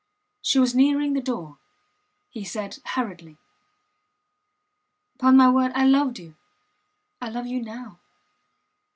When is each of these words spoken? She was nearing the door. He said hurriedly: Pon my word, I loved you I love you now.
She 0.41 0.57
was 0.57 0.73
nearing 0.73 1.13
the 1.13 1.21
door. 1.21 1.59
He 2.31 2.43
said 2.43 2.79
hurriedly: 2.85 3.37
Pon 5.19 5.37
my 5.37 5.47
word, 5.51 5.73
I 5.75 5.85
loved 5.85 6.17
you 6.17 6.37
I 7.21 7.29
love 7.29 7.45
you 7.45 7.61
now. 7.61 7.99